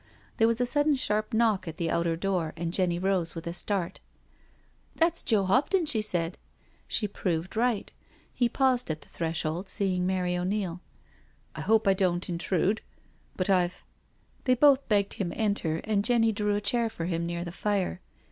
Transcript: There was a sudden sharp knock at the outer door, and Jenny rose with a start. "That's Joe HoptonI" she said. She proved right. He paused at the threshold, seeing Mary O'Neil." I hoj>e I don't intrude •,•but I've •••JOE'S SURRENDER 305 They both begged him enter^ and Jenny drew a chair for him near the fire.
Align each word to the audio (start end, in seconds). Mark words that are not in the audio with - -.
There 0.37 0.47
was 0.47 0.59
a 0.59 0.65
sudden 0.65 0.95
sharp 0.95 1.31
knock 1.31 1.67
at 1.67 1.77
the 1.77 1.91
outer 1.91 2.15
door, 2.15 2.53
and 2.57 2.73
Jenny 2.73 2.97
rose 2.97 3.35
with 3.35 3.45
a 3.45 3.53
start. 3.53 3.99
"That's 4.95 5.21
Joe 5.21 5.45
HoptonI" 5.45 5.87
she 5.87 6.01
said. 6.01 6.39
She 6.87 7.07
proved 7.07 7.55
right. 7.55 7.91
He 8.33 8.49
paused 8.49 8.89
at 8.89 9.01
the 9.01 9.09
threshold, 9.09 9.67
seeing 9.69 10.07
Mary 10.07 10.35
O'Neil." 10.35 10.81
I 11.55 11.61
hoj>e 11.61 11.87
I 11.87 11.93
don't 11.93 12.27
intrude 12.29 12.77
•,•but 13.35 13.47
I've 13.47 13.73
•••JOE'S 13.77 13.77
SURRENDER 13.77 14.45
305 14.45 14.45
They 14.45 14.55
both 14.55 14.87
begged 14.89 15.13
him 15.19 15.31
enter^ 15.33 15.81
and 15.83 16.03
Jenny 16.03 16.31
drew 16.31 16.55
a 16.55 16.61
chair 16.61 16.89
for 16.89 17.05
him 17.05 17.27
near 17.27 17.45
the 17.45 17.51
fire. 17.51 18.01